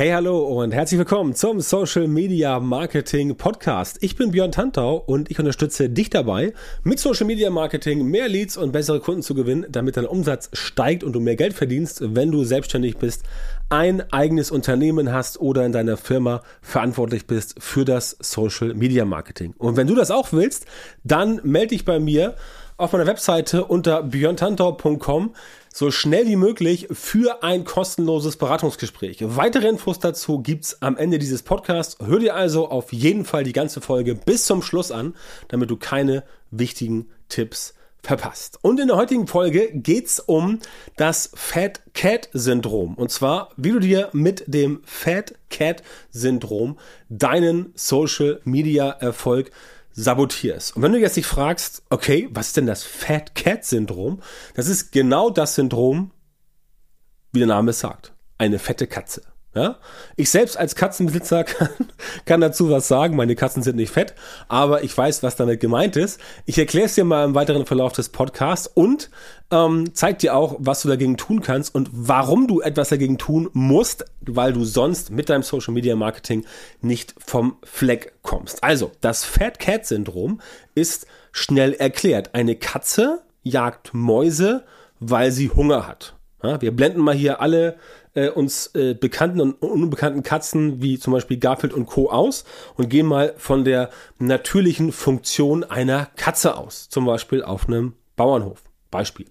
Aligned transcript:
Hey, 0.00 0.12
hallo 0.12 0.38
und 0.44 0.72
herzlich 0.72 0.96
willkommen 0.96 1.34
zum 1.34 1.60
Social 1.60 2.08
Media 2.08 2.58
Marketing 2.58 3.36
Podcast. 3.36 3.98
Ich 4.00 4.16
bin 4.16 4.30
Björn 4.30 4.50
Tantau 4.50 4.96
und 4.96 5.30
ich 5.30 5.38
unterstütze 5.38 5.90
dich 5.90 6.08
dabei, 6.08 6.54
mit 6.82 6.98
Social 6.98 7.26
Media 7.26 7.50
Marketing 7.50 8.06
mehr 8.06 8.26
Leads 8.26 8.56
und 8.56 8.72
bessere 8.72 9.00
Kunden 9.00 9.20
zu 9.20 9.34
gewinnen, 9.34 9.66
damit 9.68 9.98
dein 9.98 10.06
Umsatz 10.06 10.48
steigt 10.54 11.04
und 11.04 11.12
du 11.12 11.20
mehr 11.20 11.36
Geld 11.36 11.52
verdienst, 11.52 12.14
wenn 12.14 12.32
du 12.32 12.44
selbstständig 12.44 12.96
bist, 12.96 13.24
ein 13.68 14.10
eigenes 14.10 14.50
Unternehmen 14.50 15.12
hast 15.12 15.38
oder 15.38 15.66
in 15.66 15.72
deiner 15.72 15.98
Firma 15.98 16.40
verantwortlich 16.62 17.26
bist 17.26 17.56
für 17.58 17.84
das 17.84 18.16
Social 18.20 18.72
Media 18.72 19.04
Marketing. 19.04 19.52
Und 19.58 19.76
wenn 19.76 19.86
du 19.86 19.94
das 19.94 20.10
auch 20.10 20.32
willst, 20.32 20.64
dann 21.04 21.42
melde 21.44 21.74
dich 21.74 21.84
bei 21.84 22.00
mir 22.00 22.36
auf 22.80 22.92
meiner 22.92 23.06
Webseite 23.06 23.64
unter 23.66 24.02
björntantau.com 24.02 25.34
so 25.72 25.90
schnell 25.90 26.26
wie 26.26 26.36
möglich 26.36 26.88
für 26.90 27.42
ein 27.42 27.64
kostenloses 27.64 28.36
Beratungsgespräch. 28.36 29.18
Weitere 29.20 29.68
Infos 29.68 29.98
dazu 29.98 30.40
gibt's 30.40 30.80
am 30.80 30.96
Ende 30.96 31.18
dieses 31.18 31.42
Podcasts. 31.42 31.96
Hör 32.04 32.18
dir 32.18 32.34
also 32.34 32.68
auf 32.68 32.92
jeden 32.92 33.24
Fall 33.24 33.44
die 33.44 33.52
ganze 33.52 33.80
Folge 33.80 34.14
bis 34.14 34.46
zum 34.46 34.62
Schluss 34.62 34.90
an, 34.90 35.14
damit 35.48 35.70
du 35.70 35.76
keine 35.76 36.24
wichtigen 36.50 37.08
Tipps 37.28 37.74
verpasst. 38.02 38.58
Und 38.62 38.80
in 38.80 38.88
der 38.88 38.96
heutigen 38.96 39.26
Folge 39.26 39.70
geht's 39.72 40.18
um 40.18 40.58
das 40.96 41.30
Fat 41.34 41.82
Cat 41.92 42.30
Syndrom. 42.32 42.94
Und 42.94 43.10
zwar, 43.10 43.50
wie 43.56 43.72
du 43.72 43.78
dir 43.78 44.08
mit 44.12 44.44
dem 44.46 44.80
Fat 44.84 45.34
Cat 45.50 45.82
Syndrom 46.10 46.78
deinen 47.08 47.72
Social 47.74 48.40
Media 48.44 48.88
Erfolg 48.90 49.50
sabotierst. 49.92 50.76
Und 50.76 50.82
wenn 50.82 50.92
du 50.92 50.98
jetzt 50.98 51.16
dich 51.16 51.26
fragst, 51.26 51.82
okay, 51.90 52.28
was 52.32 52.48
ist 52.48 52.56
denn 52.56 52.66
das 52.66 52.82
Fat 52.82 53.34
Cat 53.34 53.64
Syndrom? 53.64 54.20
Das 54.54 54.68
ist 54.68 54.92
genau 54.92 55.30
das 55.30 55.54
Syndrom, 55.54 56.12
wie 57.32 57.40
der 57.40 57.48
Name 57.48 57.70
es 57.70 57.80
sagt. 57.80 58.12
Eine 58.38 58.58
fette 58.58 58.86
Katze. 58.86 59.22
Ja? 59.54 59.78
Ich 60.16 60.30
selbst 60.30 60.56
als 60.56 60.76
Katzenbesitzer 60.76 61.44
kann, 61.44 61.68
kann 62.24 62.40
dazu 62.40 62.70
was 62.70 62.88
sagen. 62.88 63.16
Meine 63.16 63.34
Katzen 63.34 63.62
sind 63.62 63.76
nicht 63.76 63.90
fett, 63.90 64.14
aber 64.48 64.84
ich 64.84 64.96
weiß, 64.96 65.22
was 65.22 65.36
damit 65.36 65.60
gemeint 65.60 65.96
ist. 65.96 66.20
Ich 66.46 66.58
erkläre 66.58 66.86
es 66.86 66.94
dir 66.94 67.04
mal 67.04 67.24
im 67.24 67.34
weiteren 67.34 67.66
Verlauf 67.66 67.92
des 67.92 68.10
Podcasts 68.10 68.68
und 68.72 69.10
ähm, 69.50 69.90
zeig 69.94 70.20
dir 70.20 70.36
auch, 70.36 70.56
was 70.58 70.82
du 70.82 70.88
dagegen 70.88 71.16
tun 71.16 71.40
kannst 71.40 71.74
und 71.74 71.90
warum 71.92 72.46
du 72.46 72.60
etwas 72.60 72.90
dagegen 72.90 73.18
tun 73.18 73.50
musst, 73.52 74.04
weil 74.20 74.52
du 74.52 74.64
sonst 74.64 75.10
mit 75.10 75.28
deinem 75.28 75.42
Social 75.42 75.74
Media 75.74 75.96
Marketing 75.96 76.44
nicht 76.80 77.14
vom 77.18 77.56
Fleck 77.64 78.12
kommst. 78.22 78.62
Also, 78.62 78.92
das 79.00 79.24
Fat 79.24 79.58
Cat 79.58 79.86
Syndrom 79.86 80.40
ist 80.74 81.06
schnell 81.32 81.72
erklärt. 81.74 82.34
Eine 82.34 82.54
Katze 82.54 83.22
jagt 83.42 83.92
Mäuse, 83.94 84.64
weil 85.00 85.32
sie 85.32 85.50
Hunger 85.50 85.88
hat. 85.88 86.14
Ja, 86.42 86.60
wir 86.62 86.74
blenden 86.74 87.00
mal 87.00 87.14
hier 87.14 87.40
alle 87.40 87.76
äh, 88.14 88.28
uns 88.28 88.68
äh, 88.74 88.94
bekannten 88.94 89.40
und 89.40 89.54
unbekannten 89.54 90.22
Katzen 90.22 90.82
wie 90.82 90.98
zum 90.98 91.12
Beispiel 91.12 91.38
Garfield 91.38 91.72
und 91.72 91.86
Co. 91.86 92.10
aus 92.10 92.44
und 92.76 92.88
gehen 92.88 93.06
mal 93.06 93.34
von 93.36 93.64
der 93.64 93.90
natürlichen 94.18 94.92
Funktion 94.92 95.64
einer 95.64 96.06
Katze 96.16 96.56
aus. 96.56 96.88
Zum 96.88 97.06
Beispiel 97.06 97.42
auf 97.42 97.68
einem 97.68 97.94
Bauernhof. 98.16 98.62
Beispiel. 98.90 99.26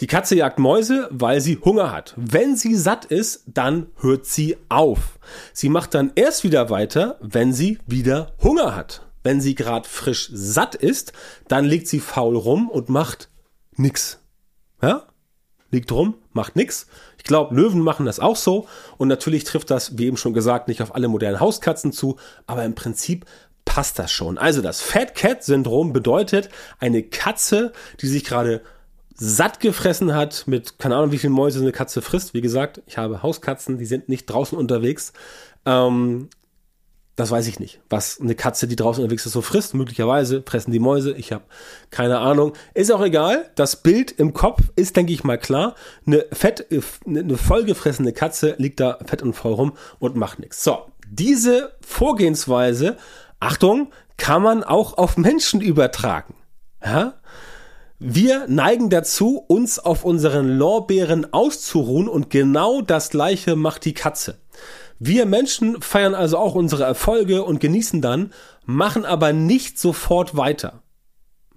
Die 0.00 0.06
Katze 0.06 0.34
jagt 0.34 0.58
Mäuse, 0.58 1.08
weil 1.10 1.40
sie 1.42 1.58
Hunger 1.58 1.92
hat. 1.92 2.14
Wenn 2.16 2.56
sie 2.56 2.74
satt 2.74 3.04
ist, 3.04 3.44
dann 3.46 3.88
hört 4.00 4.24
sie 4.24 4.56
auf. 4.70 5.18
Sie 5.52 5.68
macht 5.68 5.94
dann 5.94 6.12
erst 6.14 6.42
wieder 6.42 6.70
weiter, 6.70 7.18
wenn 7.20 7.52
sie 7.52 7.78
wieder 7.86 8.32
Hunger 8.42 8.74
hat. 8.74 9.06
Wenn 9.22 9.42
sie 9.42 9.54
gerade 9.54 9.86
frisch 9.86 10.30
satt 10.32 10.74
ist, 10.74 11.12
dann 11.48 11.66
liegt 11.66 11.88
sie 11.88 12.00
faul 12.00 12.36
rum 12.36 12.70
und 12.70 12.88
macht 12.88 13.28
nix. 13.76 14.20
Ja? 14.80 15.06
liegt 15.70 15.92
rum, 15.92 16.14
macht 16.32 16.56
nix. 16.56 16.86
Ich 17.20 17.24
glaube, 17.24 17.54
Löwen 17.54 17.80
machen 17.80 18.06
das 18.06 18.18
auch 18.18 18.36
so. 18.36 18.66
Und 18.96 19.08
natürlich 19.08 19.44
trifft 19.44 19.70
das, 19.70 19.98
wie 19.98 20.06
eben 20.06 20.16
schon 20.16 20.32
gesagt, 20.32 20.68
nicht 20.68 20.82
auf 20.82 20.94
alle 20.94 21.06
modernen 21.06 21.38
Hauskatzen 21.38 21.92
zu, 21.92 22.16
aber 22.46 22.64
im 22.64 22.74
Prinzip 22.74 23.26
passt 23.66 23.98
das 23.98 24.10
schon. 24.10 24.38
Also 24.38 24.62
das 24.62 24.80
Fat 24.80 25.14
Cat 25.14 25.44
Syndrom 25.44 25.92
bedeutet 25.92 26.48
eine 26.78 27.02
Katze, 27.02 27.72
die 28.00 28.08
sich 28.08 28.24
gerade 28.24 28.62
satt 29.14 29.60
gefressen 29.60 30.14
hat 30.14 30.44
mit, 30.46 30.78
keine 30.78 30.96
Ahnung, 30.96 31.12
wie 31.12 31.18
viel 31.18 31.28
Mäuse 31.28 31.60
eine 31.60 31.72
Katze 31.72 32.00
frisst. 32.00 32.32
Wie 32.32 32.40
gesagt, 32.40 32.80
ich 32.86 32.96
habe 32.96 33.22
Hauskatzen, 33.22 33.76
die 33.76 33.84
sind 33.84 34.08
nicht 34.08 34.24
draußen 34.26 34.56
unterwegs. 34.56 35.12
Ähm, 35.66 36.30
das 37.20 37.30
weiß 37.30 37.46
ich 37.48 37.60
nicht. 37.60 37.80
Was 37.90 38.18
eine 38.18 38.34
Katze, 38.34 38.66
die 38.66 38.76
draußen 38.76 39.04
unterwegs 39.04 39.26
ist, 39.26 39.32
so 39.32 39.42
frisst. 39.42 39.74
Möglicherweise 39.74 40.42
fressen 40.42 40.70
die 40.72 40.78
Mäuse. 40.78 41.12
Ich 41.12 41.32
habe 41.32 41.44
keine 41.90 42.18
Ahnung. 42.18 42.54
Ist 42.72 42.90
auch 42.90 43.02
egal. 43.02 43.50
Das 43.56 43.76
Bild 43.76 44.10
im 44.12 44.32
Kopf 44.32 44.62
ist, 44.74 44.96
denke 44.96 45.12
ich 45.12 45.22
mal, 45.22 45.36
klar. 45.36 45.74
Eine 46.06 46.24
fett, 46.32 46.66
eine 47.06 47.36
vollgefressene 47.36 48.14
Katze 48.14 48.54
liegt 48.56 48.80
da 48.80 48.98
fett 49.04 49.22
und 49.22 49.34
voll 49.34 49.52
rum 49.52 49.74
und 49.98 50.16
macht 50.16 50.38
nichts. 50.38 50.64
So, 50.64 50.78
diese 51.10 51.72
Vorgehensweise, 51.82 52.96
Achtung, 53.38 53.92
kann 54.16 54.40
man 54.40 54.64
auch 54.64 54.96
auf 54.96 55.18
Menschen 55.18 55.60
übertragen. 55.60 56.34
Ja? 56.82 57.20
Wir 57.98 58.46
neigen 58.48 58.88
dazu, 58.88 59.44
uns 59.46 59.78
auf 59.78 60.06
unseren 60.06 60.48
Lorbeeren 60.48 61.34
auszuruhen 61.34 62.08
und 62.08 62.30
genau 62.30 62.80
das 62.80 63.10
gleiche 63.10 63.56
macht 63.56 63.84
die 63.84 63.92
Katze. 63.92 64.38
Wir 65.02 65.24
Menschen 65.24 65.80
feiern 65.80 66.14
also 66.14 66.36
auch 66.36 66.54
unsere 66.54 66.84
Erfolge 66.84 67.42
und 67.42 67.58
genießen 67.58 68.02
dann, 68.02 68.34
machen 68.66 69.06
aber 69.06 69.32
nicht 69.32 69.78
sofort 69.78 70.36
weiter. 70.36 70.82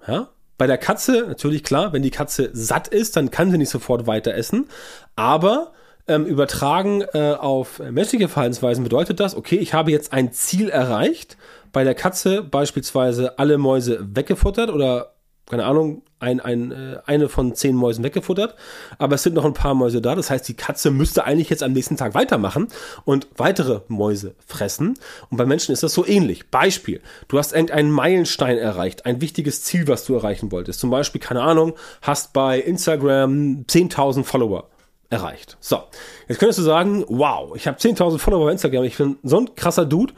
Ja? 0.08 0.30
Bei 0.58 0.66
der 0.66 0.78
Katze, 0.78 1.26
natürlich 1.28 1.64
klar, 1.66 1.92
wenn 1.92 2.04
die 2.04 2.10
Katze 2.10 2.52
satt 2.54 2.88
ist, 2.88 3.18
dann 3.18 3.32
kann 3.32 3.52
sie 3.52 3.58
nicht 3.58 3.70
sofort 3.70 4.08
weiter 4.08 4.34
essen. 4.34 4.70
Aber 5.18 5.74
ähm, 6.08 6.26
übertragen 6.26 7.02
äh, 7.02 7.36
auf 7.38 7.80
menschliche 7.80 8.30
Verhaltensweisen 8.30 8.86
bedeutet 8.86 9.20
das, 9.20 9.36
okay, 9.36 9.58
ich 9.58 9.74
habe 9.74 9.92
jetzt 9.92 10.14
ein 10.14 10.32
Ziel 10.32 10.70
erreicht. 10.70 11.36
Bei 11.74 11.84
der 11.84 11.96
Katze 11.96 12.44
beispielsweise 12.44 13.40
alle 13.40 13.58
Mäuse 13.58 14.00
weggefuttert 14.16 14.70
oder 14.70 15.16
keine 15.48 15.66
Ahnung, 15.66 16.04
ein, 16.24 16.40
ein, 16.40 16.72
äh, 16.72 16.98
eine 17.06 17.30
von 17.30 17.54
zehn 17.54 17.76
Mäusen 17.76 18.04
weggefuttert, 18.04 18.56
aber 18.98 19.16
es 19.16 19.24
sind 19.24 19.36
noch 19.36 19.46
ein 19.46 19.54
paar 19.54 19.76
Mäuse 19.76 20.02
da. 20.02 20.16
Das 20.16 20.30
heißt, 20.30 20.48
die 20.48 20.56
Katze 20.56 20.90
müsste 20.90 21.26
eigentlich 21.26 21.50
jetzt 21.50 21.62
am 21.62 21.74
nächsten 21.74 21.98
Tag 21.98 22.16
weitermachen 22.16 22.70
und 23.06 23.28
weitere 23.38 23.82
Mäuse 23.90 24.34
fressen. 24.46 24.96
Und 25.30 25.38
bei 25.38 25.46
Menschen 25.46 25.74
ist 25.74 25.84
das 25.84 25.94
so 25.94 26.06
ähnlich. 26.06 26.50
Beispiel, 26.50 27.02
du 27.28 27.38
hast 27.38 27.54
irgendeinen 27.54 27.92
Meilenstein 27.92 28.58
erreicht, 28.58 29.06
ein 29.06 29.22
wichtiges 29.22 29.64
Ziel, 29.64 29.88
was 29.88 30.06
du 30.06 30.16
erreichen 30.16 30.52
wolltest. 30.52 30.80
Zum 30.80 30.90
Beispiel, 30.90 31.22
keine 31.22 31.42
Ahnung, 31.42 31.74
hast 32.02 32.34
bei 32.34 32.60
Instagram 32.60 33.66
10.000 33.68 34.24
Follower 34.24 34.70
erreicht. 35.14 35.58
So, 35.60 35.84
jetzt 36.28 36.40
könntest 36.40 36.60
du 36.60 36.64
sagen, 36.64 37.06
wow, 37.08 37.56
ich 37.56 37.68
habe 37.68 37.78
10.000 37.78 38.18
Follower 38.18 38.46
bei 38.46 38.52
Instagram, 38.52 38.84
ich 38.84 38.98
bin 38.98 39.18
so 39.24 39.38
ein 39.40 39.56
krasser 39.56 39.86
Dude. 39.86 40.14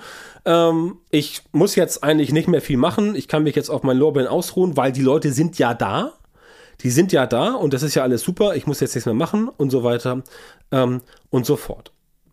Ähm, 0.45 0.97
ich 1.11 1.41
muss 1.51 1.75
jetzt 1.75 2.03
eigentlich 2.03 2.31
nicht 2.31 2.47
mehr 2.47 2.61
viel 2.61 2.78
machen. 2.78 3.16
Ich 3.16 3.28
kann 3.28 3.44
mich 3.44 3.56
jetzt 3.56 3.69
auf 3.69 3.83
meinen 3.83 4.00
Lorbeeren 4.00 4.28
ausruhen, 4.28 4.78
weil 4.78 4.91
die 4.91 5.01
Leute 5.01 5.31
sind 5.31 5.59
ja 5.59 5.73
da. 5.73 6.13
Die 6.81 6.89
sind 6.89 7.11
ja 7.11 7.25
da 7.25 7.53
und 7.53 7.73
das 7.73 7.83
ist 7.83 7.95
ja 7.95 8.03
alles 8.03 8.22
super. 8.22 8.56
Ich 8.56 8.67
muss 8.67 8.79
jetzt 8.79 8.95
nichts 8.95 9.06
mehr 9.06 9.16
machen 9.16 9.50
und 9.50 9.69
so 9.69 9.83
weiter 9.83 10.23
ähm, 10.72 11.01
und 11.29 11.45
so 11.45 11.56
fort. 11.56 11.91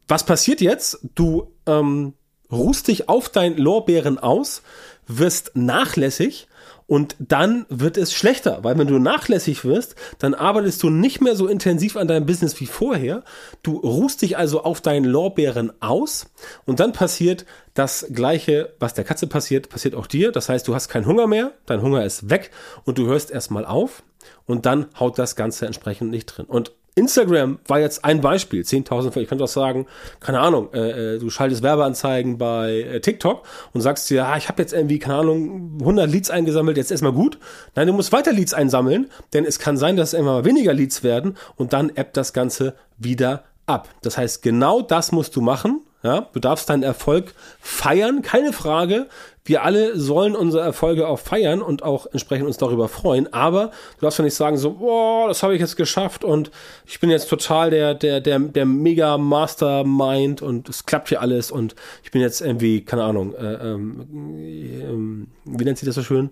Was 0.08 0.24
passiert 0.24 0.60
jetzt? 0.60 1.00
Du 1.14 1.52
ähm, 1.66 2.14
ruhst 2.50 2.88
dich 2.88 3.08
auf 3.08 3.28
deinen 3.28 3.56
Lorbeeren 3.56 4.18
aus, 4.18 4.62
wirst 5.06 5.52
nachlässig 5.54 6.48
und 6.92 7.16
dann 7.18 7.64
wird 7.70 7.96
es 7.96 8.12
schlechter, 8.12 8.64
weil 8.64 8.76
wenn 8.76 8.86
du 8.86 8.98
nachlässig 8.98 9.64
wirst, 9.64 9.94
dann 10.18 10.34
arbeitest 10.34 10.82
du 10.82 10.90
nicht 10.90 11.22
mehr 11.22 11.34
so 11.34 11.46
intensiv 11.46 11.96
an 11.96 12.06
deinem 12.06 12.26
Business 12.26 12.60
wie 12.60 12.66
vorher. 12.66 13.24
Du 13.62 13.78
ruhst 13.78 14.20
dich 14.20 14.36
also 14.36 14.62
auf 14.62 14.82
deinen 14.82 15.06
Lorbeeren 15.06 15.72
aus 15.80 16.26
und 16.66 16.80
dann 16.80 16.92
passiert 16.92 17.46
das 17.72 18.08
Gleiche, 18.12 18.74
was 18.78 18.92
der 18.92 19.04
Katze 19.04 19.26
passiert, 19.26 19.70
passiert 19.70 19.94
auch 19.94 20.06
dir. 20.06 20.32
Das 20.32 20.50
heißt, 20.50 20.68
du 20.68 20.74
hast 20.74 20.90
keinen 20.90 21.06
Hunger 21.06 21.26
mehr, 21.26 21.52
dein 21.64 21.80
Hunger 21.80 22.04
ist 22.04 22.28
weg 22.28 22.50
und 22.84 22.98
du 22.98 23.06
hörst 23.06 23.30
erstmal 23.30 23.64
auf 23.64 24.02
und 24.44 24.66
dann 24.66 24.88
haut 25.00 25.18
das 25.18 25.34
Ganze 25.34 25.64
entsprechend 25.64 26.10
nicht 26.10 26.26
drin. 26.26 26.44
Und 26.44 26.72
Instagram 26.94 27.58
war 27.66 27.80
jetzt 27.80 28.04
ein 28.04 28.20
Beispiel, 28.20 28.62
10.000, 28.62 29.16
ich 29.16 29.28
könnte 29.28 29.44
auch 29.44 29.48
sagen, 29.48 29.86
keine 30.20 30.40
Ahnung, 30.40 30.68
äh, 30.74 31.14
äh, 31.14 31.18
du 31.18 31.30
schaltest 31.30 31.62
Werbeanzeigen 31.62 32.36
bei 32.36 32.82
äh, 32.82 33.00
TikTok 33.00 33.46
und 33.72 33.80
sagst 33.80 34.10
dir, 34.10 34.26
ah, 34.26 34.36
ich 34.36 34.48
habe 34.48 34.60
jetzt 34.60 34.74
irgendwie, 34.74 34.98
keine 34.98 35.16
Ahnung, 35.16 35.78
100 35.80 36.10
Leads 36.10 36.30
eingesammelt, 36.30 36.76
jetzt 36.76 36.90
erstmal 36.90 37.12
gut. 37.12 37.38
Nein, 37.74 37.86
du 37.86 37.94
musst 37.94 38.12
weiter 38.12 38.32
Leads 38.32 38.52
einsammeln, 38.52 39.10
denn 39.32 39.46
es 39.46 39.58
kann 39.58 39.78
sein, 39.78 39.96
dass 39.96 40.12
immer 40.12 40.44
weniger 40.44 40.74
Leads 40.74 41.02
werden 41.02 41.36
und 41.56 41.72
dann 41.72 41.90
ebbt 41.94 42.16
das 42.16 42.34
Ganze 42.34 42.74
wieder 42.98 43.44
ab. 43.66 43.88
Das 44.02 44.18
heißt, 44.18 44.42
genau 44.42 44.82
das 44.82 45.12
musst 45.12 45.34
du 45.34 45.40
machen, 45.40 45.80
ja, 46.02 46.28
du 46.32 46.40
darfst 46.40 46.68
deinen 46.68 46.82
Erfolg 46.82 47.34
feiern, 47.60 48.22
keine 48.22 48.52
Frage. 48.52 49.06
Wir 49.44 49.64
alle 49.64 49.98
sollen 49.98 50.36
unsere 50.36 50.62
Erfolge 50.62 51.08
auch 51.08 51.18
feiern 51.18 51.62
und 51.62 51.82
auch 51.82 52.06
entsprechend 52.06 52.46
uns 52.46 52.58
darüber 52.58 52.88
freuen. 52.88 53.32
Aber 53.32 53.72
du 53.98 54.02
darfst 54.02 54.18
ja 54.18 54.24
nicht 54.24 54.34
sagen 54.34 54.56
so, 54.56 54.74
boah, 54.74 55.28
das 55.28 55.42
habe 55.42 55.54
ich 55.54 55.60
jetzt 55.60 55.76
geschafft 55.76 56.24
und 56.24 56.50
ich 56.86 57.00
bin 57.00 57.10
jetzt 57.10 57.28
total 57.28 57.70
der 57.70 57.94
der 57.94 58.20
der 58.20 58.38
der 58.38 58.66
Mega 58.66 59.18
Mastermind 59.18 60.42
und 60.42 60.68
es 60.68 60.86
klappt 60.86 61.08
hier 61.08 61.20
alles 61.20 61.50
und 61.50 61.74
ich 62.04 62.10
bin 62.10 62.20
jetzt 62.20 62.40
irgendwie 62.40 62.84
keine 62.84 63.04
Ahnung, 63.04 63.34
äh, 63.34 63.54
ähm, 63.54 65.26
äh, 65.46 65.58
wie 65.58 65.64
nennt 65.64 65.78
sie 65.78 65.86
das 65.86 65.96
so 65.96 66.02
schön? 66.02 66.30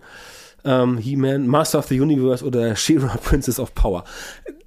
ähm, 0.64 0.98
He-Man, 0.98 1.46
Master 1.46 1.78
of 1.78 1.86
the 1.86 2.00
Universe 2.00 2.44
oder 2.44 2.76
She-Ra, 2.76 3.16
Princess 3.22 3.58
of 3.58 3.74
Power. 3.74 4.04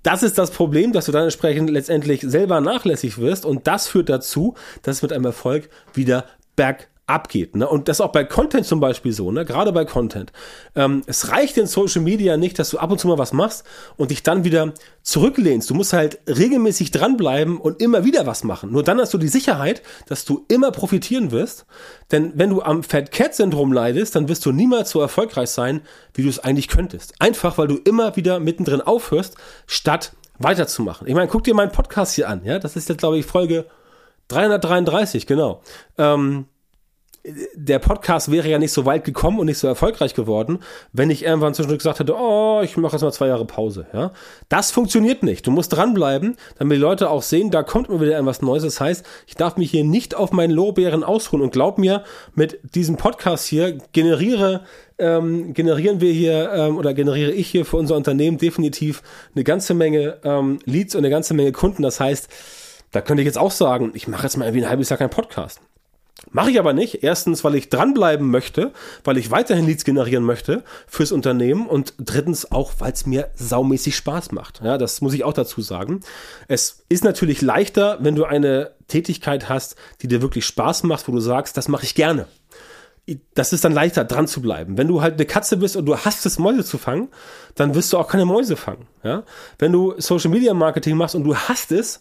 Das 0.04 0.22
ist 0.22 0.38
das 0.38 0.52
Problem, 0.52 0.92
dass 0.92 1.06
du 1.06 1.12
dann 1.12 1.24
entsprechend 1.24 1.70
letztendlich 1.70 2.22
selber 2.22 2.60
nachlässig 2.62 3.18
wirst. 3.18 3.46
Und 3.46 3.68
das 3.68 3.88
führt 3.88 4.10
dazu, 4.10 4.56
dass 4.82 4.98
es 4.98 5.02
mit 5.02 5.14
einem 5.14 5.26
Erfolg 5.26 5.70
wieder 5.94 6.26
berg 6.56 6.90
abgeht. 7.06 7.56
Ne? 7.56 7.68
Und 7.68 7.90
das 7.90 8.00
auch 8.00 8.12
bei 8.12 8.24
Content 8.24 8.66
zum 8.66 8.80
Beispiel 8.80 9.12
so, 9.12 9.30
ne? 9.32 9.44
gerade 9.44 9.74
bei 9.74 9.84
Content. 9.84 10.32
Ähm, 10.76 11.04
es 11.06 11.30
reicht 11.30 11.58
in 11.58 11.68
Social 11.68 12.02
Media 12.02 12.38
nicht, 12.38 12.58
dass 12.58 12.70
du 12.70 12.78
ab 12.78 12.92
und 12.92 13.00
zu 13.00 13.08
mal 13.08 13.18
was 13.18 13.34
machst 13.34 13.66
und 13.98 14.12
dich 14.12 14.24
dann 14.24 14.46
wieder 14.46 14.74
zurücklehnst. 15.02 15.70
Du 15.70 15.74
musst 15.74 15.92
halt 15.92 16.20
regelmäßig 16.28 16.92
dranbleiben 16.92 17.60
und 17.60 17.82
immer 17.82 18.06
wieder 18.06 18.26
was 18.26 18.46
machen. 18.46 18.72
Nur 18.72 18.84
dann 18.84 19.02
hast 19.02 19.14
du 19.14 19.18
die 19.18 19.28
Sicherheit, 19.28 19.82
dass 20.08 20.24
du 20.24 20.46
immer 20.48 20.72
profitieren 20.72 21.32
wirst. 21.32 21.66
Denn 22.12 22.32
wenn 22.36 22.50
du 22.50 22.62
am 22.62 22.84
Fat 22.84 23.12
Cat 23.12 23.36
Syndrom 23.36 23.74
leidest, 23.74 24.16
dann 24.16 24.30
wirst 24.30 24.46
du 24.46 24.54
niemals 24.54 24.90
so 24.90 25.02
erfolgreich 25.02 25.50
sein, 25.50 25.82
wie 26.14 26.24
du 26.24 26.30
es 26.30 26.40
eigentlich 26.40 26.70
könntest. 26.70 27.16
Einfach, 27.20 27.58
weil 27.58 27.68
du 27.68 27.76
immer 27.84 28.16
wieder 28.16 28.40
mittendrin 28.40 28.82
aufhörst, 28.82 29.36
statt 29.68 30.14
weiterzumachen. 30.40 31.08
Ich 31.08 31.16
meine, 31.16 31.28
guck 31.28 31.44
dir 31.44 31.54
meinen 31.54 31.72
Podcast 31.72 32.16
hier 32.16 32.30
an. 32.30 32.46
Ja, 32.46 32.60
das 32.60 32.78
ist 32.78 32.88
jetzt, 32.88 33.00
glaube 33.00 33.18
ich, 33.18 33.26
Folge 33.26 33.66
333, 34.30 35.28
genau. 35.28 35.62
Ähm, 35.98 36.46
der 37.56 37.80
Podcast 37.80 38.32
wäre 38.32 38.50
ja 38.50 38.60
nicht 38.60 38.74
so 38.74 38.86
weit 38.86 39.06
gekommen 39.06 39.40
und 39.40 39.46
nicht 39.46 39.58
so 39.58 39.68
erfolgreich 39.68 40.14
geworden, 40.14 40.60
wenn 40.92 41.10
ich 41.10 41.24
irgendwann 41.24 41.54
zwischendurch 41.54 41.80
gesagt 41.80 42.00
hätte, 42.00 42.16
oh, 42.18 42.62
ich 42.62 42.76
mache 42.76 42.94
jetzt 42.94 43.02
mal 43.02 43.14
zwei 43.14 43.28
Jahre 43.28 43.46
Pause. 43.46 43.88
Ja, 43.94 44.12
das 44.50 44.72
funktioniert 44.72 45.24
nicht. 45.24 45.48
Du 45.48 45.52
musst 45.52 45.72
dranbleiben, 45.72 46.36
damit 46.58 46.76
die 46.76 46.82
Leute 46.82 47.10
auch 47.10 47.22
sehen, 47.22 47.50
da 47.50 47.64
kommt 47.64 47.88
immer 47.88 48.02
wieder 48.02 48.18
etwas 48.18 48.42
Neues. 48.42 48.64
Das 48.64 48.82
heißt, 48.82 49.06
ich 49.26 49.36
darf 49.36 49.56
mich 49.56 49.72
hier 49.72 49.86
nicht 49.86 50.16
auf 50.16 50.34
meinen 50.34 50.52
Lorbeeren 50.52 51.04
ausruhen 51.04 51.42
und 51.42 51.54
glaub 51.54 51.78
mir, 51.78 52.04
mit 52.36 52.60
diesem 52.76 52.98
Podcast 52.98 53.48
hier 53.48 53.78
generiere 53.94 54.62
ähm, 55.00 55.54
generieren 55.54 56.02
wir 56.02 56.12
hier 56.12 56.52
ähm, 56.54 56.78
oder 56.78 56.94
generiere 56.94 57.32
ich 57.32 57.48
hier 57.48 57.66
für 57.66 57.78
unser 57.78 57.96
Unternehmen 57.96 58.38
definitiv 58.38 59.02
eine 59.34 59.44
ganze 59.44 59.74
Menge 59.74 60.20
ähm, 60.24 60.60
Leads 60.66 60.94
und 60.94 61.00
eine 61.00 61.10
ganze 61.10 61.34
Menge 61.34 61.52
Kunden. 61.52 61.82
Das 61.82 62.00
heißt, 62.00 62.30
da 62.92 63.02
könnte 63.02 63.24
ich 63.24 63.26
jetzt 63.26 63.40
auch 63.40 63.52
sagen, 63.52 63.92
ich 63.96 64.08
mache 64.08 64.24
jetzt 64.24 64.38
mal 64.38 64.46
irgendwie 64.46 64.66
ein 64.66 64.70
halbes 64.70 64.90
Jahr 64.90 65.00
keinen 65.00 65.10
Podcast. 65.10 65.62
Mache 66.32 66.52
ich 66.52 66.60
aber 66.60 66.74
nicht. 66.74 67.04
Erstens, 67.04 67.44
weil 67.44 67.56
ich 67.56 67.70
dranbleiben 67.70 68.30
möchte, 68.30 68.72
weil 69.04 69.18
ich 69.18 69.32
weiterhin 69.32 69.66
Leads 69.66 69.84
generieren 69.84 70.24
möchte 70.24 70.64
fürs 70.88 71.12
Unternehmen 71.12 71.68
und 71.68 71.94
drittens 72.00 72.52
auch, 72.52 72.74
weil 72.80 72.94
es 72.94 73.06
mir 73.06 73.30
saumäßig 73.36 73.96
Spaß 73.96 74.32
macht. 74.32 74.62
Ja, 74.64 74.78
das 74.78 75.02
muss 75.02 75.14
ich 75.14 75.24
auch 75.24 75.34
dazu 75.34 75.62
sagen. 75.62 76.00
Es 76.48 76.86
ist 76.90 77.04
natürlich 77.04 77.42
leichter, 77.42 77.98
wenn 78.02 78.16
du 78.16 78.26
eine 78.26 78.72
Tätigkeit 78.88 79.50
hast, 79.50 79.76
die 80.02 80.08
dir 80.08 80.22
wirklich 80.22 80.46
Spaß 80.46 80.84
macht, 80.84 81.08
wo 81.08 81.12
du 81.12 81.20
sagst, 81.20 81.58
das 81.58 81.68
mache 81.68 81.84
ich 81.84 81.96
gerne. 81.96 82.28
Das 83.34 83.52
ist 83.52 83.66
dann 83.66 83.74
leichter, 83.74 84.06
dran 84.06 84.28
zu 84.28 84.42
bleiben. 84.42 84.78
Wenn 84.78 84.88
du 84.88 85.02
halt 85.02 85.16
eine 85.16 85.26
Katze 85.26 85.58
bist 85.58 85.76
und 85.76 85.86
du 85.86 85.98
hast 85.98 86.26
es, 86.26 86.40
Mäuse 86.40 86.64
zu 86.64 86.78
fangen, 86.78 87.10
dann 87.56 87.76
wirst 87.76 87.92
du 87.92 87.98
auch 87.98 88.08
keine 88.08 88.26
Mäuse 88.26 88.56
fangen. 88.56 88.88
Ja? 89.04 89.24
Wenn 89.60 89.74
du 89.74 89.94
Social 89.98 90.32
Media 90.32 90.54
Marketing 90.54 90.96
machst 90.96 91.14
und 91.14 91.26
du 91.26 91.36
hast 91.36 91.74
es, 91.74 92.00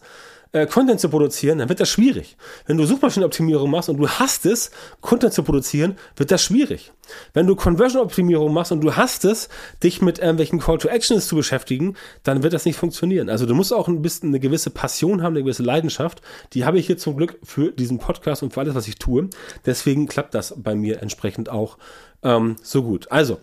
äh, 0.53 0.67
Content 0.67 1.01
zu 1.01 1.09
produzieren, 1.09 1.59
dann 1.59 1.69
wird 1.69 1.81
das 1.81 1.89
schwierig. 1.89 2.37
Wenn 2.67 2.77
du 2.77 2.85
Suchmaschinenoptimierung 2.85 3.71
machst 3.71 3.89
und 3.89 3.97
du 3.97 4.09
hast 4.09 4.47
es, 4.47 4.71
Content 5.01 5.33
zu 5.33 5.43
produzieren, 5.43 5.97
wird 6.17 6.31
das 6.31 6.43
schwierig. 6.43 6.93
Wenn 7.33 7.47
du 7.47 7.57
Conversion-Optimierung 7.57 8.53
machst 8.53 8.71
und 8.71 8.81
du 8.83 8.95
hast 8.95 9.25
es, 9.25 9.49
dich 9.83 10.03
mit 10.03 10.19
irgendwelchen 10.19 10.61
Call 10.61 10.79
to 10.79 10.89
Actions 10.89 11.27
zu 11.27 11.37
beschäftigen, 11.37 11.97
dann 12.23 12.43
wird 12.43 12.53
das 12.53 12.65
nicht 12.65 12.77
funktionieren. 12.77 13.29
Also 13.29 13.47
du 13.47 13.55
musst 13.55 13.73
auch 13.73 13.89
ein 13.89 14.03
bisschen 14.03 14.29
eine 14.29 14.41
gewisse 14.41 14.71
Passion 14.71 15.23
haben, 15.23 15.35
eine 15.35 15.43
gewisse 15.43 15.63
Leidenschaft. 15.63 16.23
Die 16.53 16.65
habe 16.65 16.79
ich 16.79 16.87
hier 16.87 16.99
zum 16.99 17.17
Glück 17.17 17.39
für 17.43 17.73
diesen 17.73 17.99
Podcast 17.99 18.43
und 18.43 18.53
für 18.53 18.61
alles, 18.61 18.75
was 18.75 18.89
ich 18.89 18.97
tue. 18.97 19.29
Deswegen 19.67 20.07
klappt 20.07 20.35
das 20.35 20.55
bei 20.57 20.75
mir 20.75 21.03
entsprechend 21.03 21.49
auch 21.49 21.79
ähm, 22.23 22.57
so 22.63 22.83
gut. 22.83 23.11
Also, 23.11 23.41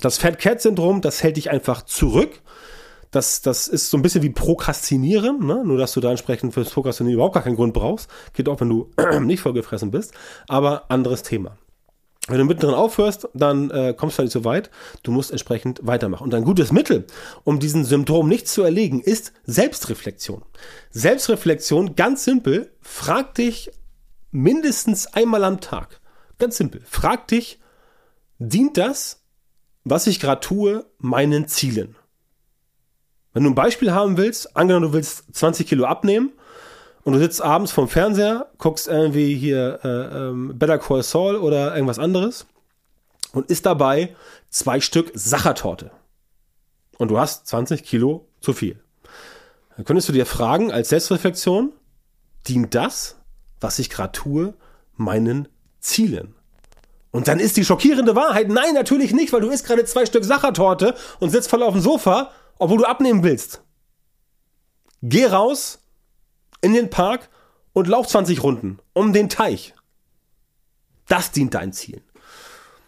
das 0.00 0.18
Fat 0.18 0.38
Cat 0.38 0.60
Syndrom, 0.60 1.00
das 1.00 1.22
hält 1.22 1.36
dich 1.36 1.50
einfach 1.50 1.82
zurück 1.82 2.40
das, 3.10 3.40
das 3.42 3.68
ist 3.68 3.90
so 3.90 3.96
ein 3.96 4.02
bisschen 4.02 4.22
wie 4.22 4.30
Prokrastinieren, 4.30 5.46
ne? 5.46 5.62
nur 5.64 5.78
dass 5.78 5.92
du 5.92 6.00
da 6.00 6.10
entsprechend 6.10 6.54
fürs 6.54 6.70
Prokrastinieren 6.70 7.14
überhaupt 7.14 7.34
gar 7.34 7.42
keinen 7.42 7.56
Grund 7.56 7.74
brauchst. 7.74 8.10
Geht 8.34 8.48
auch, 8.48 8.60
wenn 8.60 8.68
du 8.68 8.90
nicht 9.20 9.40
vollgefressen 9.40 9.90
bist, 9.90 10.12
aber 10.46 10.90
anderes 10.90 11.22
Thema. 11.22 11.56
Wenn 12.28 12.38
du 12.38 12.44
mittendrin 12.44 12.74
aufhörst, 12.74 13.28
dann 13.32 13.70
äh, 13.70 13.94
kommst 13.96 14.16
du 14.16 14.18
halt 14.18 14.26
nicht 14.26 14.34
so 14.34 14.44
weit. 14.44 14.70
Du 15.02 15.12
musst 15.12 15.30
entsprechend 15.30 15.80
weitermachen. 15.82 16.24
Und 16.24 16.34
ein 16.34 16.44
gutes 16.44 16.72
Mittel, 16.72 17.06
um 17.42 17.58
diesen 17.58 17.86
Symptom 17.86 18.28
nicht 18.28 18.46
zu 18.48 18.62
erlegen, 18.62 19.00
ist 19.00 19.32
Selbstreflexion. 19.44 20.44
Selbstreflexion, 20.90 21.96
ganz 21.96 22.24
simpel, 22.24 22.70
frag 22.82 23.34
dich 23.34 23.70
mindestens 24.30 25.06
einmal 25.06 25.42
am 25.42 25.62
Tag. 25.62 26.00
Ganz 26.38 26.58
simpel. 26.58 26.82
Frag 26.84 27.28
dich, 27.28 27.60
dient 28.38 28.76
das, 28.76 29.22
was 29.84 30.06
ich 30.06 30.20
gerade 30.20 30.42
tue, 30.42 30.84
meinen 30.98 31.48
Zielen? 31.48 31.96
Wenn 33.38 33.44
du 33.44 33.50
ein 33.50 33.54
Beispiel 33.54 33.92
haben 33.92 34.16
willst, 34.16 34.56
angenommen 34.56 34.86
du 34.86 34.92
willst 34.94 35.32
20 35.32 35.64
Kilo 35.68 35.84
abnehmen 35.84 36.32
und 37.04 37.12
du 37.12 37.20
sitzt 37.20 37.40
abends 37.40 37.70
vorm 37.70 37.86
Fernseher, 37.86 38.50
guckst 38.58 38.88
irgendwie 38.88 39.36
hier 39.36 39.78
äh, 39.84 39.88
ähm, 39.88 40.58
Better 40.58 40.76
Call 40.76 41.04
Saul 41.04 41.36
oder 41.36 41.72
irgendwas 41.72 42.00
anderes 42.00 42.46
und 43.32 43.48
isst 43.48 43.64
dabei 43.64 44.16
zwei 44.50 44.80
Stück 44.80 45.12
Sachertorte. 45.14 45.92
Und 46.96 47.12
du 47.12 47.20
hast 47.20 47.46
20 47.46 47.84
Kilo 47.84 48.26
zu 48.40 48.52
viel. 48.52 48.80
Dann 49.76 49.84
könntest 49.84 50.08
du 50.08 50.12
dir 50.12 50.26
fragen, 50.26 50.72
als 50.72 50.88
Selbstreflexion, 50.88 51.72
dient 52.48 52.74
das, 52.74 53.20
was 53.60 53.78
ich 53.78 53.88
gerade 53.88 54.10
tue, 54.10 54.54
meinen 54.96 55.46
Zielen? 55.78 56.34
Und 57.12 57.28
dann 57.28 57.38
ist 57.38 57.56
die 57.56 57.64
schockierende 57.64 58.16
Wahrheit, 58.16 58.48
nein, 58.48 58.74
natürlich 58.74 59.12
nicht, 59.12 59.32
weil 59.32 59.42
du 59.42 59.48
isst 59.48 59.64
gerade 59.64 59.84
zwei 59.84 60.06
Stück 60.06 60.24
Sachertorte 60.24 60.96
und 61.20 61.30
sitzt 61.30 61.48
voll 61.48 61.62
auf 61.62 61.74
dem 61.74 61.82
Sofa 61.82 62.32
obwohl 62.58 62.78
du 62.78 62.84
abnehmen 62.84 63.22
willst. 63.22 63.62
Geh 65.02 65.26
raus 65.26 65.80
in 66.60 66.74
den 66.74 66.90
Park 66.90 67.28
und 67.72 67.86
lauf 67.86 68.08
20 68.08 68.42
Runden 68.42 68.78
um 68.92 69.12
den 69.12 69.28
Teich. 69.28 69.74
Das 71.06 71.30
dient 71.30 71.54
deinen 71.54 71.72
Zielen. 71.72 72.02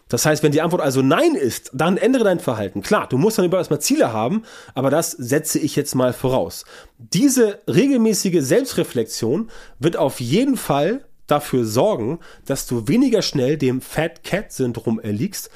Das 0.09 0.27
heißt, 0.27 0.43
wenn 0.43 0.51
die 0.51 0.61
Antwort 0.61 0.83
also 0.83 1.03
Nein 1.03 1.37
ist, 1.37 1.71
dann 1.73 1.97
ändere 1.97 2.25
dein 2.25 2.41
Verhalten. 2.41 2.83
Klar, 2.83 3.09
du 3.09 3.17
musst 3.17 3.39
dann 3.39 3.45
überall 3.45 3.61
erstmal 3.61 3.81
Ziele 3.81 4.13
haben, 4.13 4.43
aber 4.75 4.91
das 4.91 5.13
setze 5.13 5.61
ich 5.61 5.77
jetzt 5.77 5.95
mal 5.95 6.13
voraus. 6.13 6.65
Diese 6.99 7.61
regelmäßige 7.69 8.43
Selbstreflexion 8.43 9.51
wird 9.79 9.97
auf 9.97 10.21
jeden 10.21 10.57
Fall 10.57 11.05
dafür 11.29 11.65
sorgen, 11.65 12.19
dass 12.45 12.67
du 12.67 12.89
weniger 12.89 13.23
schnell 13.23 13.57
dem 13.57 13.81
Fat 13.81 14.25
Cat 14.25 14.53
Syndrom 14.53 14.99
erliegst, 14.99 15.49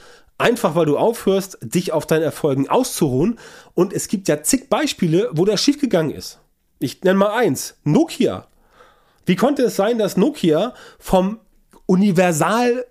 Einfach 0.44 0.75
weil 0.75 0.85
du 0.85 0.99
aufhörst, 0.99 1.56
dich 1.62 1.93
auf 1.93 2.05
deinen 2.05 2.20
Erfolgen 2.20 2.69
auszuruhen. 2.69 3.38
Und 3.73 3.94
es 3.94 4.08
gibt 4.08 4.29
ja 4.29 4.43
zig 4.43 4.69
Beispiele, 4.69 5.31
wo 5.32 5.46
das 5.46 5.62
schiefgegangen 5.62 6.14
ist. 6.14 6.38
Ich 6.81 7.02
nenne 7.02 7.19
mal 7.19 7.35
eins. 7.35 7.79
Nokia. 7.85 8.46
Wie 9.25 9.37
konnte 9.37 9.62
es 9.62 9.76
sein, 9.76 9.96
dass 9.96 10.19
Nokia 10.19 10.75
vom 10.99 11.41
Universal 11.87 12.84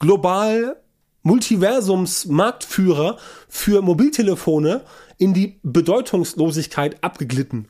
global 0.00 0.76
Multiversums-Marktführer 1.22 3.16
für 3.48 3.80
Mobiltelefone 3.80 4.80
in 5.18 5.34
die 5.34 5.60
Bedeutungslosigkeit 5.62 6.96
abgeglitten 7.04 7.68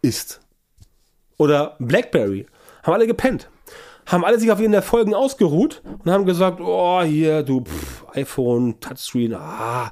ist? 0.00 0.40
Oder 1.36 1.76
BlackBerry. 1.80 2.46
Haben 2.82 2.94
alle 2.94 3.06
gepennt 3.06 3.50
haben 4.08 4.24
alle 4.24 4.40
sich 4.40 4.50
auf 4.50 4.60
ihren 4.60 4.74
Erfolgen 4.74 5.14
ausgeruht 5.14 5.82
und 6.04 6.10
haben 6.10 6.26
gesagt, 6.26 6.60
oh, 6.60 7.02
hier, 7.02 7.42
du, 7.42 7.60
pff, 7.60 8.04
iPhone, 8.14 8.80
Touchscreen, 8.80 9.34
ah, 9.34 9.90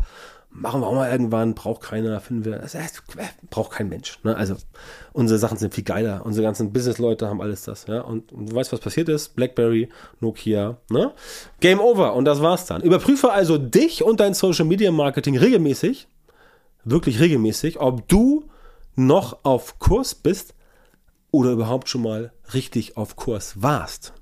machen 0.49 0.80
wir 0.80 0.87
auch 0.87 0.94
mal 0.94 1.11
irgendwann, 1.11 1.54
braucht 1.54 1.82
keiner, 1.82 2.18
finden 2.20 2.46
wir, 2.46 2.58
das 2.58 2.75
heißt, 2.75 3.02
braucht 3.50 3.73
kein 3.73 3.88
Mensch. 3.88 4.18
Ne? 4.25 4.35
Also 4.35 4.56
unsere 5.12 5.38
Sachen 5.38 5.58
sind 5.58 5.75
viel 5.75 5.85
geiler, 5.85 6.25
unsere 6.25 6.44
ganzen 6.44 6.73
Business-Leute 6.73 7.28
haben 7.28 7.42
alles 7.42 7.62
das, 7.62 7.87
ja. 7.87 8.00
Und, 8.00 8.32
und, 8.32 8.50
du 8.50 8.56
weißt, 8.56 8.73
was 8.73 8.80
passiert 8.80 9.08
ist, 9.11 9.37
BlackBerry, 9.37 9.90
Nokia, 10.20 10.78
ne? 10.90 11.12
Game 11.61 11.78
over 11.78 12.14
und 12.14 12.25
das 12.25 12.40
war's 12.40 12.64
dann. 12.64 12.82
Überprüfe 12.82 13.32
also 13.32 13.58
dich 13.58 14.02
und 14.02 14.20
dein 14.20 14.32
Social-Media-Marketing 14.32 15.37
regelmäßig, 15.37 16.08
wirklich 16.85 17.20
regelmäßig, 17.20 17.80
ob 17.80 18.08
du 18.08 18.44
noch 18.94 19.44
auf 19.44 19.78
Kurs 19.78 20.14
bist, 20.14 20.54
oder 21.37 21.52
überhaupt 21.52 21.88
schon 21.88 22.02
mal 22.02 22.33
richtig 22.55 22.97
auf 22.97 23.16
Kurs 23.16 23.62
warst. 23.62 24.14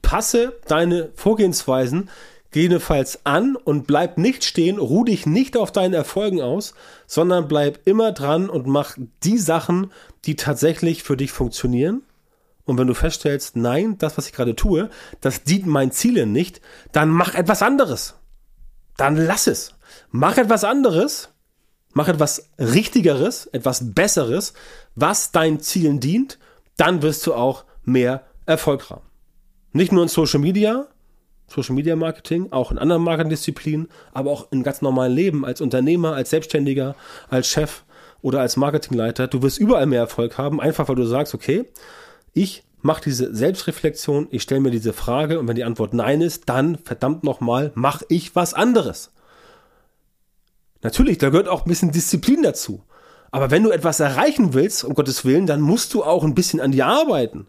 Passe 0.00 0.58
deine 0.66 1.10
Vorgehensweisen 1.14 2.08
gegebenenfalls 2.50 3.26
an 3.26 3.54
und 3.54 3.86
bleib 3.86 4.16
nicht 4.16 4.42
stehen, 4.42 4.78
ruh 4.78 5.04
dich 5.04 5.26
nicht 5.26 5.58
auf 5.58 5.72
deinen 5.72 5.92
Erfolgen 5.92 6.40
aus, 6.40 6.72
sondern 7.06 7.48
bleib 7.48 7.86
immer 7.86 8.12
dran 8.12 8.48
und 8.48 8.66
mach 8.66 8.96
die 9.24 9.36
Sachen, 9.36 9.92
die 10.24 10.36
tatsächlich 10.36 11.02
für 11.02 11.18
dich 11.18 11.32
funktionieren. 11.32 12.02
Und 12.64 12.78
wenn 12.78 12.86
du 12.86 12.94
feststellst, 12.94 13.56
nein, 13.56 13.98
das, 13.98 14.16
was 14.16 14.26
ich 14.26 14.32
gerade 14.32 14.56
tue, 14.56 14.88
das 15.20 15.42
dient 15.44 15.66
meinen 15.66 15.92
Zielen 15.92 16.32
nicht, 16.32 16.62
dann 16.92 17.10
mach 17.10 17.34
etwas 17.34 17.62
anderes. 17.62 18.14
Dann 18.96 19.16
lass 19.16 19.46
es. 19.46 19.74
Mach 20.10 20.38
etwas 20.38 20.64
anderes 20.64 21.28
mach 21.96 22.08
etwas 22.08 22.50
Richtigeres, 22.58 23.46
etwas 23.46 23.94
Besseres, 23.94 24.52
was 24.96 25.32
deinen 25.32 25.60
Zielen 25.60 25.98
dient, 25.98 26.38
dann 26.76 27.00
wirst 27.00 27.26
du 27.26 27.32
auch 27.32 27.64
mehr 27.84 28.26
Erfolg 28.44 28.90
haben. 28.90 29.06
Nicht 29.72 29.92
nur 29.92 30.02
in 30.02 30.10
Social 30.10 30.40
Media, 30.40 30.88
Social 31.48 31.74
Media 31.74 31.96
Marketing, 31.96 32.52
auch 32.52 32.70
in 32.70 32.76
anderen 32.76 33.02
Marketdisziplinen, 33.02 33.88
aber 34.12 34.30
auch 34.30 34.52
im 34.52 34.62
ganz 34.62 34.82
normalen 34.82 35.14
Leben, 35.14 35.46
als 35.46 35.62
Unternehmer, 35.62 36.12
als 36.14 36.28
Selbstständiger, 36.28 36.96
als 37.30 37.48
Chef 37.48 37.84
oder 38.20 38.40
als 38.42 38.58
Marketingleiter. 38.58 39.26
Du 39.26 39.40
wirst 39.40 39.56
überall 39.56 39.86
mehr 39.86 40.00
Erfolg 40.00 40.36
haben, 40.36 40.60
einfach 40.60 40.90
weil 40.90 40.96
du 40.96 41.06
sagst, 41.06 41.32
okay, 41.32 41.64
ich 42.34 42.62
mache 42.82 43.04
diese 43.04 43.34
Selbstreflexion, 43.34 44.28
ich 44.30 44.42
stelle 44.42 44.60
mir 44.60 44.70
diese 44.70 44.92
Frage 44.92 45.40
und 45.40 45.48
wenn 45.48 45.56
die 45.56 45.64
Antwort 45.64 45.94
nein 45.94 46.20
ist, 46.20 46.50
dann 46.50 46.76
verdammt 46.76 47.24
nochmal, 47.24 47.72
mache 47.74 48.04
ich 48.10 48.36
was 48.36 48.52
anderes. 48.52 49.12
Natürlich, 50.82 51.18
da 51.18 51.30
gehört 51.30 51.48
auch 51.48 51.64
ein 51.64 51.68
bisschen 51.68 51.92
Disziplin 51.92 52.42
dazu. 52.42 52.82
Aber 53.30 53.50
wenn 53.50 53.62
du 53.62 53.70
etwas 53.70 54.00
erreichen 54.00 54.54
willst, 54.54 54.84
um 54.84 54.94
Gottes 54.94 55.24
Willen, 55.24 55.46
dann 55.46 55.60
musst 55.60 55.92
du 55.94 56.04
auch 56.04 56.24
ein 56.24 56.34
bisschen 56.34 56.60
an 56.60 56.72
dir 56.72 56.86
arbeiten. 56.86 57.46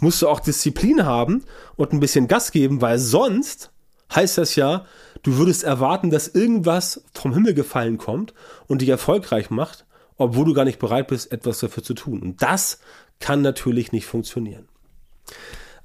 Musst 0.00 0.22
du 0.22 0.28
auch 0.28 0.40
Disziplin 0.40 1.04
haben 1.04 1.44
und 1.76 1.92
ein 1.92 2.00
bisschen 2.00 2.28
Gas 2.28 2.52
geben, 2.52 2.80
weil 2.80 2.98
sonst 2.98 3.72
heißt 4.14 4.38
das 4.38 4.54
ja, 4.54 4.84
du 5.22 5.36
würdest 5.36 5.64
erwarten, 5.64 6.10
dass 6.10 6.28
irgendwas 6.28 7.02
vom 7.14 7.34
Himmel 7.34 7.54
gefallen 7.54 7.98
kommt 7.98 8.32
und 8.66 8.80
dich 8.80 8.88
erfolgreich 8.88 9.50
macht, 9.50 9.86
obwohl 10.16 10.44
du 10.44 10.54
gar 10.54 10.64
nicht 10.64 10.78
bereit 10.78 11.08
bist, 11.08 11.32
etwas 11.32 11.58
dafür 11.58 11.82
zu 11.82 11.94
tun. 11.94 12.20
Und 12.22 12.42
das 12.42 12.78
kann 13.18 13.42
natürlich 13.42 13.92
nicht 13.92 14.06
funktionieren. 14.06 14.68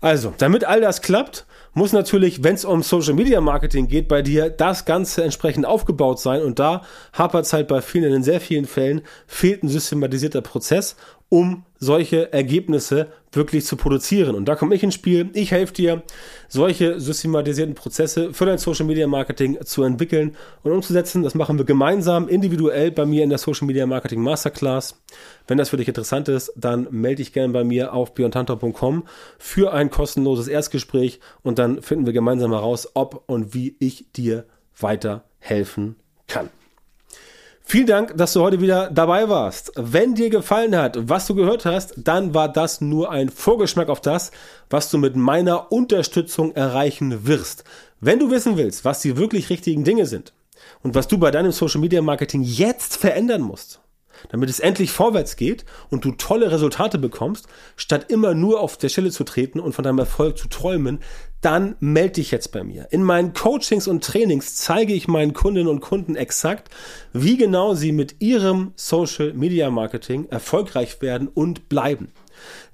Also, 0.04 0.34
damit 0.38 0.66
all 0.66 0.82
das 0.82 1.02
klappt, 1.02 1.46
muss 1.74 1.94
natürlich, 1.94 2.44
wenn 2.44 2.56
es 2.56 2.66
um 2.66 2.84
Social 2.84 3.14
Media 3.14 3.40
Marketing 3.40 3.88
geht, 3.88 4.10
bei 4.10 4.22
dir 4.22 4.50
das 4.50 4.84
Ganze 4.84 5.24
entsprechend 5.24 5.66
aufgebaut 5.66 6.20
sein. 6.20 6.42
Und 6.42 6.60
da 6.60 6.82
hapert 7.14 7.46
es 7.46 7.54
halt 7.54 7.70
bei 7.70 7.82
vielen, 7.82 8.14
in 8.14 8.22
sehr 8.22 8.42
vielen 8.42 8.66
Fällen, 8.66 9.02
fehlt 9.28 9.64
ein 9.64 9.70
systematisierter 9.70 10.42
Prozess, 10.42 10.98
um 11.34 11.64
solche 11.80 12.32
Ergebnisse 12.32 13.08
wirklich 13.32 13.66
zu 13.66 13.76
produzieren. 13.76 14.36
Und 14.36 14.46
da 14.46 14.54
komme 14.54 14.76
ich 14.76 14.84
ins 14.84 14.94
Spiel. 14.94 15.32
Ich 15.34 15.50
helfe 15.50 15.74
dir, 15.74 16.04
solche 16.48 17.00
systematisierten 17.00 17.74
Prozesse 17.74 18.36
für 18.36 18.46
dein 18.46 18.60
Social 18.60 18.86
Media 18.86 19.08
Marketing 19.08 19.58
zu 19.66 19.82
entwickeln 19.82 20.36
und 20.62 20.74
umzusetzen. 20.74 21.24
Das 21.24 21.34
machen 21.34 21.58
wir 21.58 21.66
gemeinsam, 21.66 22.28
individuell 22.28 22.92
bei 22.92 23.08
mir 23.08 23.24
in 23.24 23.32
der 23.32 23.40
Social 23.40 23.66
Media 23.66 23.88
Marketing 23.88 24.22
Masterclass. 24.22 25.02
Wenn 25.48 25.58
das 25.58 25.70
für 25.70 25.78
dich 25.78 25.88
interessant 25.88 26.30
ist, 26.30 26.54
dann 26.56 26.88
melde 26.92 27.24
dich 27.24 27.34
gerne 27.34 27.52
bei 27.52 27.64
mir 27.64 27.94
auf 27.94 28.14
beyondhunter.com 28.14 29.06
für 29.40 29.74
ein 29.74 29.90
kostenloses 29.90 30.48
Erstgespräch 30.48 31.20
und 31.42 31.58
dann 31.58 31.82
finden 31.82 32.06
wir 32.06 32.14
gemeinsam 32.14 32.52
heraus, 32.52 32.90
ob 32.94 33.24
und 33.26 33.56
wie 33.56 33.76
ich 33.80 34.06
dir 34.16 34.46
weiterhelfen 34.78 35.96
kann. 36.28 36.52
Vielen 37.66 37.88
Dank, 37.88 38.18
dass 38.18 38.34
du 38.34 38.42
heute 38.42 38.60
wieder 38.60 38.92
dabei 38.92 39.30
warst. 39.30 39.72
Wenn 39.76 40.16
dir 40.16 40.30
gefallen 40.30 40.76
hat, 40.76 41.10
was 41.10 41.28
du 41.28 41.34
gehört 41.34 41.66
hast, 41.66 41.94
dann 41.98 42.34
war 42.34 42.52
das 42.52 42.82
nur 42.82 43.10
ein 43.10 43.30
Vorgeschmack 43.30 43.90
auf 43.90 44.02
das, 44.02 44.32
was 44.70 44.92
du 44.92 44.98
mit 44.98 45.16
meiner 45.16 45.72
Unterstützung 45.72 46.54
erreichen 46.56 47.26
wirst. 47.26 47.64
Wenn 48.00 48.20
du 48.20 48.30
wissen 48.30 48.58
willst, 48.58 48.86
was 48.86 49.00
die 49.00 49.18
wirklich 49.18 49.50
richtigen 49.50 49.86
Dinge 49.86 50.06
sind 50.06 50.34
und 50.84 50.94
was 50.94 51.08
du 51.08 51.18
bei 51.18 51.32
deinem 51.32 51.54
Social 51.54 51.80
Media 51.80 52.02
Marketing 52.02 52.44
jetzt 52.44 52.98
verändern 52.98 53.42
musst, 53.42 53.80
damit 54.30 54.50
es 54.50 54.60
endlich 54.60 54.92
vorwärts 54.92 55.36
geht 55.36 55.66
und 55.90 56.06
du 56.06 56.12
tolle 56.12 56.52
Resultate 56.52 56.98
bekommst, 56.98 57.48
statt 57.76 58.06
immer 58.10 58.34
nur 58.34 58.60
auf 58.60 58.78
der 58.78 58.90
Stelle 58.90 59.12
zu 59.12 59.24
treten 59.24 59.60
und 59.60 59.74
von 59.74 59.84
deinem 59.84 60.00
Erfolg 60.00 60.38
zu 60.38 60.48
träumen, 60.48 61.00
dann 61.42 61.76
melde 61.80 62.14
dich 62.14 62.32
jetzt 62.32 62.52
bei 62.52 62.64
mir. 62.64 62.88
In 62.92 63.04
meinen 63.04 63.34
Coachings 63.34 63.88
und 63.88 64.04
Trainings 64.04 64.56
zeige 64.56 64.94
ich 64.94 65.08
meinen 65.08 65.34
Kundinnen 65.34 65.68
und 65.68 65.82
Kunden 65.82 66.16
exakt, 66.16 66.70
wie 67.12 67.38
genau 67.38 67.74
sie 67.74 67.92
mit 67.92 68.16
ihrem 68.20 68.72
Social 68.76 69.34
Media 69.34 69.70
Marketing 69.70 70.28
erfolgreich 70.30 71.02
werden 71.02 71.28
und 71.28 71.68
bleiben. 71.68 72.12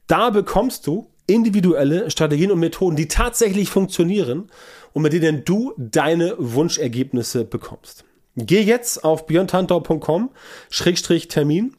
Da 0.07 0.29
bekommst 0.29 0.85
du 0.87 1.07
individuelle 1.27 2.09
Strategien 2.09 2.51
und 2.51 2.59
Methoden, 2.59 2.95
die 2.95 3.07
tatsächlich 3.07 3.69
funktionieren 3.69 4.49
und 4.93 5.03
mit 5.03 5.13
denen 5.13 5.45
du 5.45 5.73
deine 5.77 6.35
Wunschergebnisse 6.37 7.45
bekommst. 7.45 8.05
Geh 8.45 8.61
jetzt 8.61 9.03
auf 9.03 9.25
björntantau.com-termin 9.25 11.75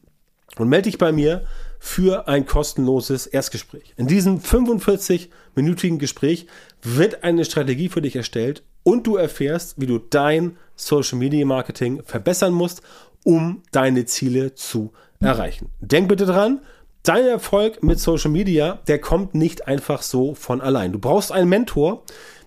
und 0.59 0.69
melde 0.69 0.91
dich 0.91 0.99
bei 0.99 1.13
mir 1.13 1.47
für 1.79 2.29
ein 2.29 2.45
kostenloses 2.45 3.27
Erstgespräch. 3.27 3.95
In 3.97 4.07
diesem 4.07 4.41
45-minütigen 4.41 5.97
Gespräch 5.99 6.47
wird 6.83 7.25
eine 7.25 7.47
Strategie 7.47 7.89
für 7.89 8.03
dich 8.03 8.17
erstellt 8.17 8.63
und 8.83 9.07
du 9.07 9.17
erfährst, 9.17 9.81
wie 9.81 9.87
du 9.87 9.99
dein 9.99 10.59
Social 10.77 11.19
Media 11.19 11.47
Marketing 11.47 12.03
verbessern 12.05 12.53
musst, 12.53 12.83
um 13.25 13.63
deine 13.73 14.05
Ziele 14.05 14.55
zu 14.55 14.93
erreichen. 15.21 15.71
Denk 15.81 16.09
bitte 16.09 16.27
dran, 16.27 16.61
dein 17.03 17.25
Erfolg 17.25 17.83
mit 17.83 17.99
Social 17.99 18.31
Media, 18.31 18.81
der 18.87 19.01
kommt 19.01 19.35
nicht 19.35 19.67
einfach 19.67 20.03
so 20.03 20.35
von 20.35 20.61
allein. 20.61 20.93
Du 20.93 20.99
brauchst 20.99 21.33
einen 21.33 21.49
Mentor, 21.49 22.03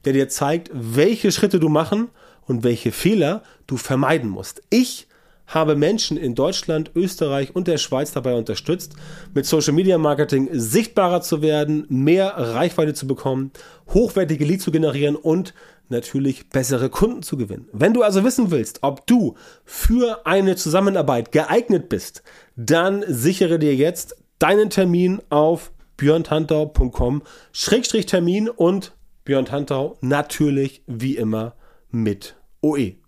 der 0.06 0.14
dir 0.14 0.30
zeigt, 0.30 0.70
welche 0.74 1.32
Schritte 1.32 1.60
du 1.60 1.70
machen 1.70 2.10
und 2.48 2.64
welche 2.64 2.92
Fehler 2.92 3.44
du 3.68 3.78
vermeiden 3.78 4.30
musst. 4.30 4.62
Ich 4.70 5.08
habe 5.48 5.76
Menschen 5.76 6.18
in 6.18 6.36
Deutschland, 6.36 6.92
Österreich 6.96 7.56
und 7.56 7.68
der 7.68 7.78
Schweiz 7.78 8.12
dabei 8.12 8.36
unterstützt, 8.36 8.94
mit 9.34 9.46
Social 9.46 9.74
Media 9.74 9.98
Marketing 9.98 10.50
sichtbarer 10.52 11.22
zu 11.22 11.42
werden, 11.42 11.86
mehr 11.90 12.34
Reichweite 12.38 12.94
zu 12.94 13.08
bekommen, 13.08 13.52
hochwertige 13.94 14.46
Leads 14.46 14.64
zu 14.64 14.72
generieren 14.72 15.16
und 15.16 15.54
natürlich 15.90 16.50
bessere 16.50 16.90
Kunden 16.90 17.24
zu 17.24 17.36
gewinnen. 17.38 17.68
Wenn 17.72 17.94
du 17.94 18.04
also 18.04 18.24
wissen 18.24 18.52
willst, 18.52 18.84
ob 18.84 19.06
du 19.06 19.36
für 19.66 20.26
eine 20.26 20.56
Zusammenarbeit 20.56 21.32
geeignet 21.32 21.90
bist, 21.90 22.24
dann 22.56 23.04
sichere 23.08 23.60
dir 23.60 23.76
jetzt 23.76 24.16
deinen 24.40 24.70
Termin 24.70 25.22
auf 25.30 25.74
björntantau.com-termin 25.98 28.50
und 28.50 28.94
Björn 29.26 29.46
Tantau 29.46 29.98
natürlich 30.02 30.84
wie 30.88 31.16
immer 31.16 31.56
mit 31.94 32.36
OE. 32.62 33.03